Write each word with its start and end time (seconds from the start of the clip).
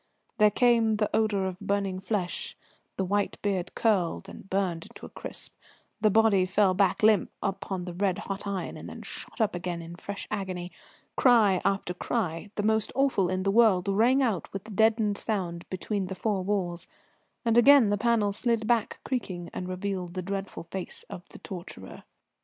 There 0.39 0.49
came 0.49 0.95
the 0.95 1.15
odour 1.15 1.45
of 1.45 1.59
burning 1.59 1.99
flesh; 1.99 2.57
the 2.97 3.05
white 3.05 3.39
beard 3.43 3.75
curled 3.75 4.27
and 4.27 4.49
burned 4.49 4.87
to 4.95 5.05
a 5.05 5.09
crisp; 5.09 5.53
the 5.99 6.09
body 6.09 6.47
fell 6.47 6.73
back 6.73 7.03
limp 7.03 7.29
upon 7.43 7.85
the 7.85 7.93
red 7.93 8.17
hot 8.17 8.47
iron, 8.47 8.77
and 8.77 8.89
then 8.89 9.03
shot 9.03 9.39
up 9.39 9.53
again 9.53 9.79
in 9.79 9.93
fresh 9.95 10.27
agony; 10.31 10.71
cry 11.15 11.61
after 11.63 11.93
cry, 11.93 12.49
the 12.55 12.63
most 12.63 12.91
awful 12.95 13.29
in 13.29 13.43
the 13.43 13.51
world, 13.51 13.87
rang 13.87 14.23
out 14.23 14.51
with 14.51 14.75
deadened 14.75 15.19
sound 15.19 15.69
between 15.69 16.07
the 16.07 16.15
four 16.15 16.43
walls; 16.43 16.87
and 17.45 17.55
again 17.55 17.89
the 17.91 17.95
panel 17.99 18.33
slid 18.33 18.65
back 18.65 18.99
creaking, 19.05 19.51
and 19.53 19.69
revealed 19.69 20.15
the 20.15 20.23
dreadful 20.23 20.63
face 20.63 21.05
of 21.11 21.29
the 21.29 21.37
torturer. 21.37 22.05